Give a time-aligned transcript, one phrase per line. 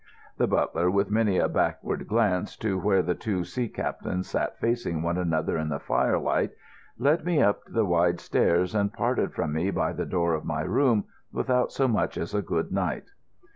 [0.39, 5.03] The butler, with many a backward glance to where the two sea captains sat facing
[5.03, 6.49] one another in the firelight,
[6.97, 10.61] led me up the wide stairs and parted from me by the door of my
[10.61, 13.11] room without so much as a good night.